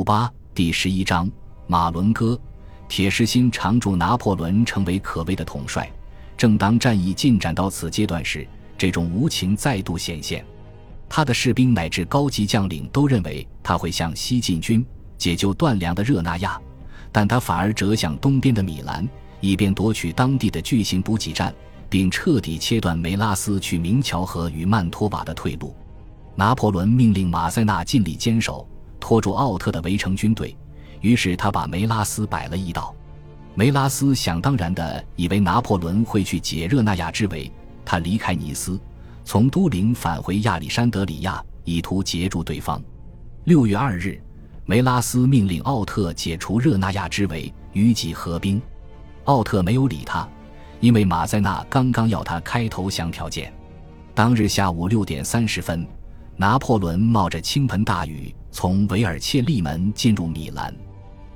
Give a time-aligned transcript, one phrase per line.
[0.00, 1.30] 五八第十一章
[1.66, 2.40] 马伦哥，
[2.88, 5.92] 铁石心常驻拿破仑成为可畏的统帅。
[6.38, 10.42] 正当战役进展到此阶段时，这种无情再度显现。
[11.06, 14.82] 他的士兵乃至高级将领都认为他会向西进军，
[15.18, 16.58] 解救断粮的热那亚，
[17.12, 19.06] 但他反而折向东边的米兰，
[19.42, 21.54] 以便夺取当地的巨型补给站，
[21.90, 25.76] 并彻底切断梅拉斯去明桥河与曼托瓦的退路。
[26.36, 28.66] 拿破仑命令马塞纳尽力坚守。
[29.00, 30.56] 拖住奥特的围城军队，
[31.00, 32.94] 于是他把梅拉斯摆了一道。
[33.54, 37.50] 梅拉斯想当然的以为拿破仑会去解热那亚之围，
[37.84, 38.78] 他离开尼斯，
[39.24, 42.80] 从都灵返回亚历山德里亚，以图截住对方。
[43.44, 44.20] 六月二日，
[44.66, 48.60] 梅拉斯命令奥特解除热那亚之围，与己合兵。
[49.24, 50.28] 奥特没有理他，
[50.78, 53.52] 因为马塞纳刚刚要他开投降条件。
[54.14, 55.86] 当日下午六点三十分。
[56.36, 60.74] 拿破仑冒着倾盆大雨从维尔切利门进入米兰，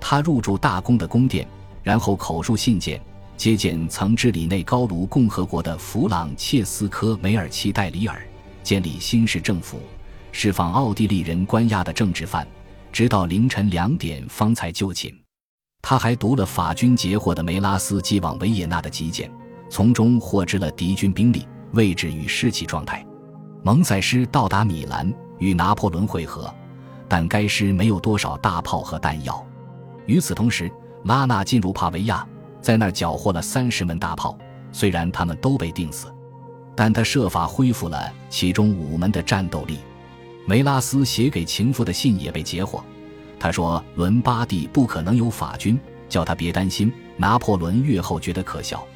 [0.00, 1.46] 他入住大公的宫殿，
[1.82, 3.00] 然后口述信件，
[3.36, 8.20] 接见曾治理内高卢共和国的弗朗切斯科·梅尔奇代里尔，
[8.62, 9.78] 建立新式政府，
[10.32, 12.46] 释放奥地利人关押的政治犯，
[12.92, 15.14] 直到凌晨两点方才就寝。
[15.82, 19.30] 他还读了法军截获的梅拉斯寄往维也纳的急件，
[19.70, 23.06] 从中获知了敌军兵力位置与士气状态。
[23.62, 26.52] 蒙塞师到达米兰与拿破仑会合，
[27.08, 29.44] 但该师没有多少大炮和弹药。
[30.06, 30.70] 与此同时，
[31.04, 32.26] 拉纳进入帕维亚，
[32.60, 34.36] 在那儿缴获了三十门大炮，
[34.72, 36.12] 虽然他们都被钉死，
[36.74, 39.78] 但他设法恢复了其中五门的战斗力。
[40.46, 42.82] 梅拉斯写给情妇的信也被截获，
[43.38, 46.92] 他说伦巴第不可能有法军，叫他别担心。
[47.16, 48.86] 拿破仑阅后觉得可笑。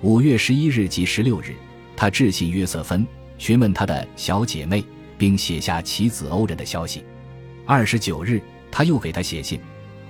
[0.00, 1.54] 五月十一日及十六日，
[1.96, 3.06] 他致信约瑟芬。
[3.36, 4.84] 询问他的小姐妹，
[5.16, 7.04] 并写下其子欧人的消息。
[7.70, 9.60] 二十九日，他又给他写信：“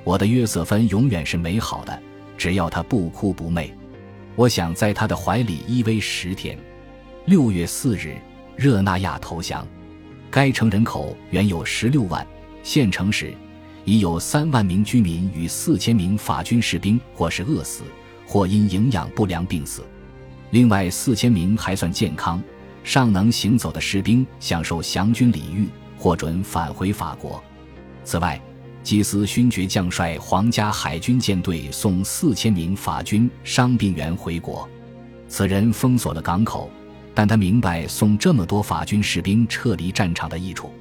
[0.05, 2.01] 我的约瑟芬永远是美好的，
[2.37, 3.75] 只要她不哭不媚。
[4.37, 6.57] 我想在她的怀里依偎十天。”
[7.27, 8.17] 六月四日，
[8.55, 9.67] 热那亚投降。
[10.31, 12.25] 该城人口原有十六万，
[12.63, 13.35] 现城时
[13.85, 17.83] 已有三万名居民与四千名法军士兵或是饿死，
[18.25, 19.85] 或因营养不良病死。
[20.51, 22.41] 另外四千名还算健康。
[22.85, 25.67] 尚能行走的士兵享受降军礼遇，
[25.99, 27.43] 获准返回法国。
[28.09, 28.41] 此外，
[28.83, 34.67] 基斯勋爵将率皇家海军舰队送四千名法军伤病员回国。
[35.29, 36.71] 此人封锁了港口，
[37.15, 40.73] 但他明白送这么多法军士兵撤离战场的益处。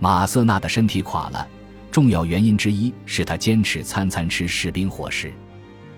[0.00, 1.46] 马瑟纳的身体垮了，
[1.92, 5.32] 重要原因之一是他坚持餐餐吃士兵伙食。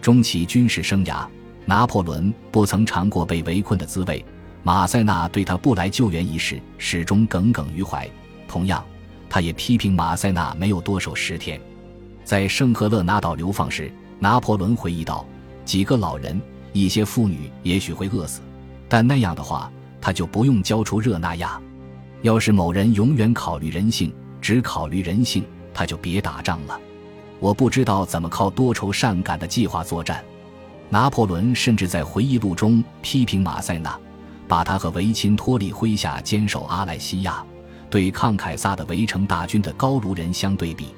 [0.02, 1.26] 终其军事生涯，
[1.64, 4.22] 拿破仑不曾尝过被围困的滋味。
[4.62, 8.06] 马塞纳对他不来救援一事始终耿耿于怀。
[8.46, 8.84] 同样，
[9.28, 11.60] 他也批评马塞纳没有多守十天。
[12.24, 15.26] 在圣赫勒拿岛流放时，拿破仑回忆道
[15.64, 16.40] ：“几个老人、
[16.72, 18.40] 一些妇女也许会饿死，
[18.88, 19.70] 但那样的话，
[20.00, 21.60] 他就不用交出热那亚。
[22.22, 26.80] 要是某人永远考虑人性，只考虑人性，他就别打仗了。
[27.38, 30.24] 我不知道怎么靠多愁善感的计划作战。”
[30.88, 33.98] 拿破仑甚至在回忆录中批评马塞纳。
[34.48, 37.44] 把他和维钦托利麾下坚守阿莱西亚、
[37.88, 40.88] 对抗凯撒的围城大军的高卢人相对比，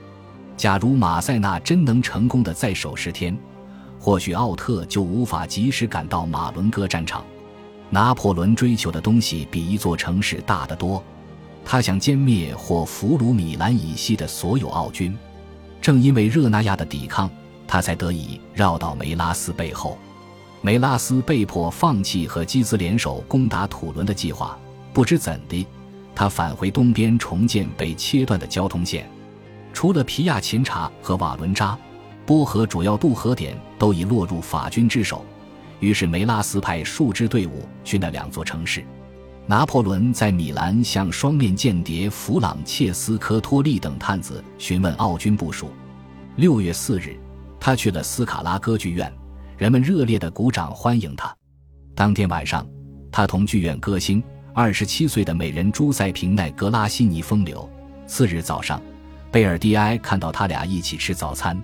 [0.56, 3.36] 假如马塞纳真能成功的再守十天，
[4.00, 7.24] 或许奥特就无法及时赶到马伦哥战场。
[7.90, 11.02] 拿破仑追求的东西比一座城市大得多，
[11.64, 15.16] 他想歼灭或俘虏米兰以西的所有奥军。
[15.80, 17.30] 正因为热那亚的抵抗，
[17.66, 19.96] 他才得以绕到梅拉斯背后。
[20.60, 24.58] 梅拉斯被迫放弃和基兹联手攻打土伦的计划，
[24.92, 25.66] 不知怎的，
[26.18, 29.08] 他返回东边重建被切断的交通线。
[29.72, 31.78] 除了皮亚琴察和瓦伦扎，
[32.26, 35.24] 波河主要渡河点都已落入法军之手。
[35.78, 38.84] 于是梅拉斯派数支队伍去那两座城市。
[39.46, 45.70] 拿破仑在米兰向双面间谍弗朗切斯科托利等探子询问奥军部署。
[46.34, 47.16] 六月四日，
[47.60, 49.08] 他去了斯卡拉歌剧院。
[49.56, 51.32] 人们热烈的鼓掌欢迎他。
[51.94, 52.66] 当天晚上，
[53.12, 54.20] 他同剧院歌星
[54.60, 57.70] 二十七岁的美人朱塞平奈格拉西尼风流。
[58.08, 58.82] 次日早上，
[59.30, 61.56] 贝尔蒂埃看到他俩一起吃早餐。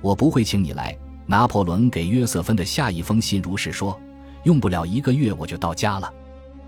[0.00, 0.98] 我不会请你来。
[1.26, 3.96] 拿破仑给约瑟芬的下一封信如是说
[4.42, 6.12] ：“用不了一个月我就到家了。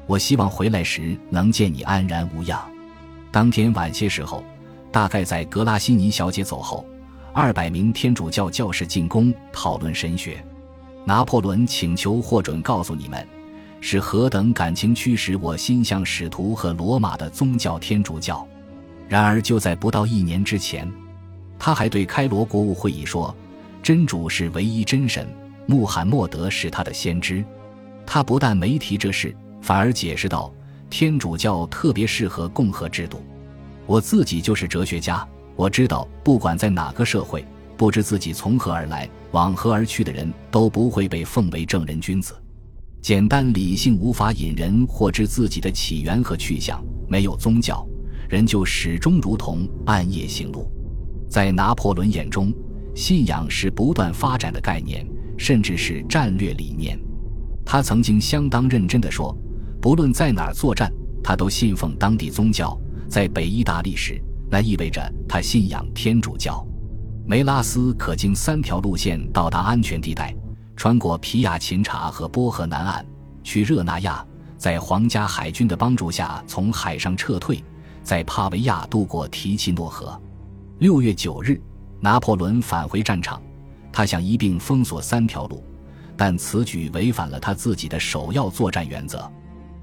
[0.07, 2.65] 我希望回来时能见你安然无恙。”
[3.33, 4.45] 当天晚些时候，
[4.93, 6.87] 大概在格拉西尼小姐走后，
[7.33, 10.41] 二百名天主教教士进宫讨论神学。
[11.05, 13.27] 拿破仑请求获准告诉你们，
[13.89, 18.45] 是何等感情驱使我心向使徒和罗马的宗教天主教。
[19.09, 20.93] 然而就在不到一年之前，
[21.57, 23.33] 他还对开罗国务会议说
[23.85, 25.25] ：“真主是唯一真神，
[25.67, 27.45] 穆罕默德是他的先知。”
[28.05, 30.53] 他不但没提这事，反而解释道
[30.91, 33.23] ：“天主教特别适合共和制度。
[33.87, 35.25] 我自己就是哲学家，
[35.55, 37.47] 我知道，不管在哪个社会，
[37.77, 42.35] 不知自己从何而来、往何而去的人，都不会被奉为正人君子。
[43.01, 47.87] 简单理性无法引人获知自己的起源和去向，没有宗教，
[48.29, 50.69] 人就始终如同暗夜行路。
[51.29, 52.53] 在拿破仑眼中，
[52.95, 55.07] 信仰是不断发展的概念，
[55.37, 56.99] 甚至是战略理念。”
[57.65, 59.37] 他曾经相当认真地说
[59.81, 60.93] ：“不论在哪儿作战，
[61.23, 62.77] 他都信奉当地宗教。
[63.09, 64.21] 在北意大利时，
[64.51, 66.67] 那意味着他信仰天主教。
[67.25, 70.35] 梅拉斯可经三条路线到达安全地带：
[70.77, 73.05] 穿过皮亚琴察和波河南岸
[73.43, 74.25] 去热那亚，
[74.59, 77.65] 在皇家海军的帮助下从海上撤退，
[78.03, 80.21] 在帕维亚渡过提奇诺河。
[80.79, 81.61] 六月九日，
[81.99, 83.43] 拿破仑返回战场，
[83.91, 85.65] 他想一并封锁三条路。”
[86.19, 89.31] 但此举违反了他自己的首要作战原则：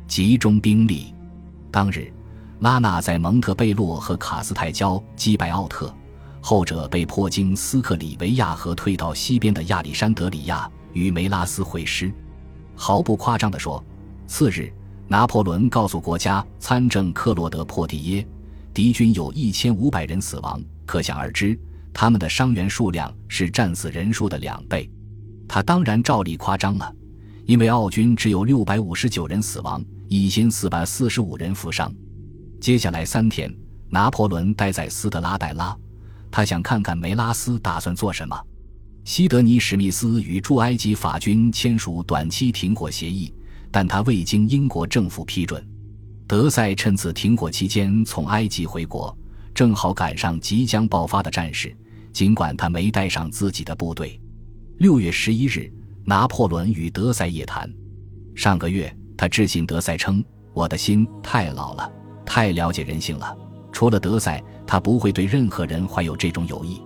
[0.08, 1.14] 集中兵力。
[1.70, 2.12] 当日，
[2.60, 5.94] 拉纳在蒙特贝洛和卡斯泰交击败奥特，
[6.42, 12.12] 后者被迫经斯克里维亚河退到西边的亚历山德里亚，与梅拉斯会师。
[12.76, 13.84] 毫不夸张地说，
[14.26, 14.72] 次日，
[15.08, 18.28] 拿破仑告诉国家参政克洛德珀蒂耶，
[18.74, 21.60] 敌军有一千五百人死亡，可想而知，
[21.94, 24.90] 他们的伤员数量是战死人数的两倍。
[25.48, 26.92] 他当然照例夸张了，
[27.46, 31.94] 因为奥军只有六百五十九人死亡，一千四百四十五人负伤。
[32.60, 33.54] 接下来三天，
[33.90, 35.78] 拿破仑待在斯特拉代拉，
[36.32, 38.36] 他想看看梅拉斯打算做什么。
[39.06, 43.34] 西德尼·史密斯与驻埃及法军签署短期停火协议，
[43.70, 45.66] 但他未经英国政府批准。
[46.26, 49.16] 德塞趁此停火期间从埃及回国，
[49.54, 51.76] 正好赶上即将爆发的战事，
[52.14, 54.18] 尽管他没带上自己的部队。
[54.78, 55.70] 六月十一日，
[56.06, 57.70] 拿破仑与德塞夜谈。
[58.34, 60.24] 上个月，他致信德塞称
[60.56, 61.92] ：“我的心太老了，
[62.26, 63.38] 太了解人性了。
[63.70, 66.82] 除了德塞，他不会对任何人怀有这种友谊。”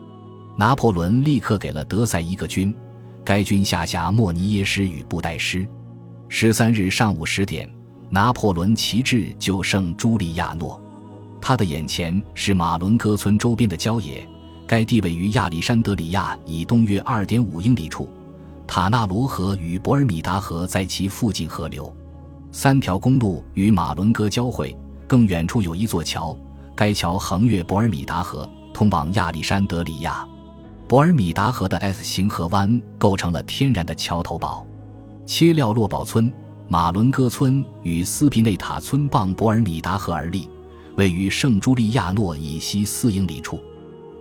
[0.59, 2.73] 拿破仑立刻给了德塞一个军，
[3.23, 5.67] 该军下辖莫尼耶师与布袋师。
[6.29, 7.69] 十三日上午十点，
[8.09, 10.81] 拿破仑旗帜就圣朱利亚诺，
[11.39, 14.27] 他的眼前是马伦戈村周边的郊野。
[14.65, 18.09] 该地位于亚历山德里亚以东约二点五英里处，
[18.65, 21.95] 塔纳罗河与博尔米达河在其附近河流，
[22.51, 24.75] 三条公路与马伦戈交汇。
[25.07, 26.35] 更远处有一座桥，
[26.75, 30.27] 该桥横越博尔米达河，通往亚历山德里亚。
[30.87, 34.65] 博尔米达河的 S 型河湾构成了天然的桥头堡。
[35.25, 36.31] 切廖洛堡村、
[36.69, 40.49] 马伦戈村与斯皮内塔村傍博尔米达河而立，
[40.95, 43.61] 位于圣朱利亚诺以西四英里处。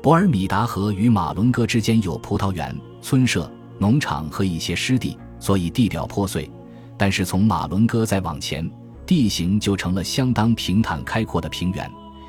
[0.02, 3.48] 博尔米达河与马伦戈之间有葡萄园、村舍、
[3.78, 6.50] 农场和一些湿地，所以地表破碎。
[6.98, 8.68] 但是从马伦戈再往前，
[9.06, 11.88] 地形就成了相当平坦开阔的平原，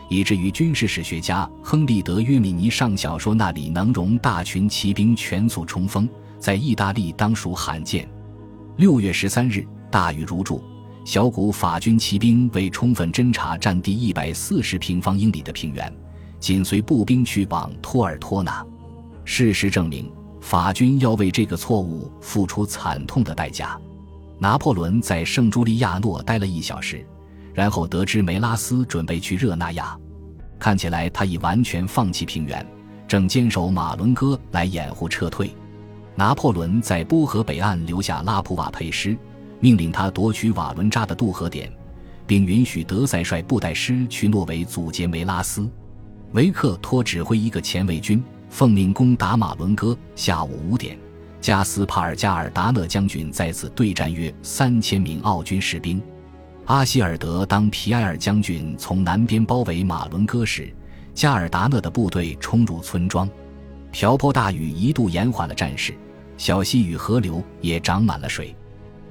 [0.09, 6.07] 以至于军事史学家亨利德约米尼上校说那里能容大群骑兵全速冲锋，
[6.39, 8.09] 在意大利当属罕见。
[8.77, 10.63] 六月十三日，大雨如注，
[11.03, 15.91] 小股法军骑兵为充分侦察占地一百四十平方英里的平原。
[16.39, 18.63] 紧随步兵去往托尔托纳，
[19.25, 20.09] 事实证明，
[20.39, 23.75] 法军要为这个错误付出惨痛的代价。
[24.37, 27.03] 拿破仑在圣朱利亚诺待了一小时，
[27.57, 29.97] 然后得知梅拉斯准备去热那亚，
[30.59, 32.63] 看起来他已完全放弃平原，
[33.07, 35.49] 正坚守马伦戈来掩护撤退。
[36.13, 39.17] 拿破仑在波河北岸留下拉普瓦佩师，
[39.59, 41.67] 命令他夺取瓦伦扎的渡河点，
[42.27, 45.67] 并允许德塞率布袋师去诺维阻截梅拉斯。
[46.33, 49.97] 维克托指挥一个前卫军，奉命攻打马伦戈。
[50.15, 50.95] 下午五点，
[51.41, 55.99] 加斯帕尔加尔达勒将军在此对战约三千名奥军士兵。
[56.67, 60.69] 阿希尔德当皮埃尔将军从南边包围马伦戈时，
[61.13, 63.29] 加尔达讷的部队冲入村庄。
[63.89, 65.95] 瓢泼大雨一度延缓了战事，
[66.35, 68.53] 小溪与河流也涨满了水。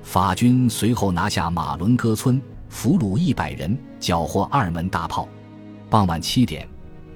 [0.02, 5.26] 法军随后拿下马伦戈村，俘虏一百人，缴获二门大炮。
[5.88, 6.68] 傍晚七点。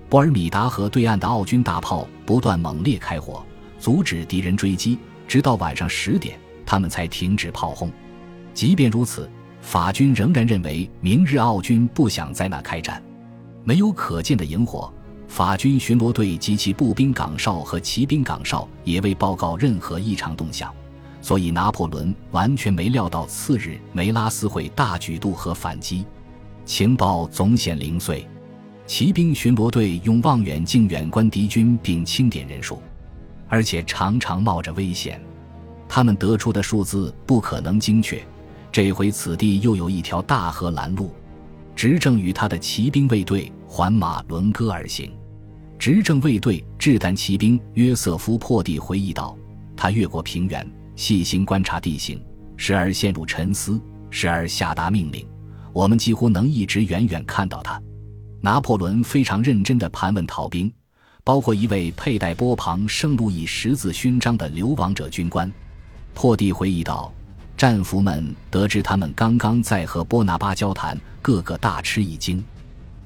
[0.08, 3.44] 博尔米达河对岸的奥军大炮不断猛烈开火，
[3.78, 7.92] 阻止敌人追击，直到晚上十点，他们才停止炮轰。
[8.54, 13.02] 即便如此，法军仍然认为明日奥军不想在那开战。
[13.62, 14.92] 没有可见的营火，
[15.28, 20.72] 法军巡逻队及其步兵岗哨和骑兵岗哨也未报告任何异常动向，
[21.20, 26.04] 所以拿破仑完全没料到次日梅拉斯会大举渡河反击。
[26.64, 28.26] 情报总显零碎。
[28.86, 32.82] 骑兵巡逻队用望远镜远观敌军并清点人数，
[33.48, 35.22] 而且常常冒着危险。
[35.88, 38.20] 他们得出的数字不可能精确。
[38.72, 41.12] 这回此地又有一条大河拦路，
[41.74, 45.12] 执政与他的骑兵卫队环马伦戈而行。
[45.78, 49.36] 执政卫队掷弹骑兵约瑟夫破地回忆道
[49.76, 52.22] ：“他越过平原，细心观察地形，
[52.56, 55.26] 时而陷入沉思，时而下达命令。
[55.72, 57.80] 我们几乎能一直远远看到他。”
[58.42, 60.72] 拿破仑非常认真地盘问逃兵，
[61.24, 65.50] 包括一位佩戴波旁圣路易十字勋章的流亡者军官。
[66.14, 67.12] 破地回忆道
[67.60, 72.42] ：“战俘们得知他们刚刚在和波拿巴交谈，个个大吃一惊。”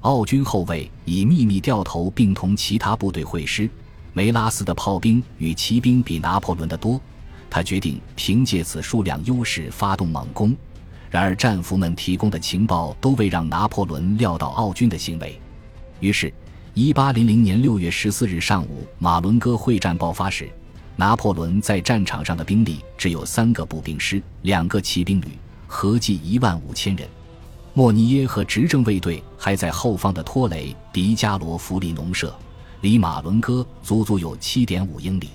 [0.02, 3.68] 奥军后卫已秘密掉头，并同其他部队会师。
[4.12, 7.00] 梅拉斯的炮兵与骑兵比拿破仑的多，
[7.50, 10.54] 他决定凭借此数量优势发动猛攻。
[11.10, 15.36] 然而战俘们提供的情报都未让拿破仑料到奥军的行为。
[15.98, 16.32] 于是
[16.76, 20.48] ，1800年6月14日上午，马伦哥会战爆发时，
[20.96, 25.26] 拿破仑在战场上的兵力只有三个步兵师、两个骑兵旅，
[25.66, 27.08] 合计一万五千人。
[27.72, 32.32] 莫尼耶和执政卫队还在后方的托雷迪加罗弗里农舍，
[32.82, 35.30] 离马伦哥足足有七点五英里。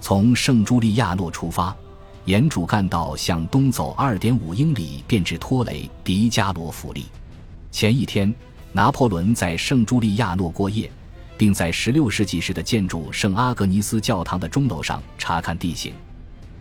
[0.00, 1.76] 从圣朱利亚诺出发，
[2.24, 7.04] 沿主干道向东走二点五英里，便至托雷迪加罗弗里。
[7.70, 8.34] 前一天，
[8.72, 10.90] 拿破仑在圣朱利亚诺过夜，
[11.38, 15.94] 并在16世纪时的建筑圣阿格尼斯教堂的钟楼上查看地形。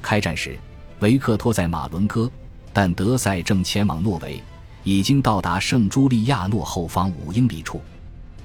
[0.02, 0.58] 开战时，
[1.00, 2.30] 维克托在马伦哥，
[2.72, 4.42] 但德塞正前往诺维。
[4.88, 7.82] 已经到达圣朱利亚诺后方五英里处，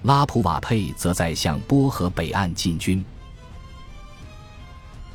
[0.04, 3.04] 拉普瓦佩则在向波河北岸进军。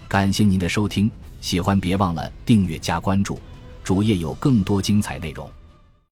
[0.08, 1.10] 感谢您的收听，
[1.42, 3.40] 喜欢别忘了订阅加关注，
[3.84, 5.50] 主页有更多精彩内容。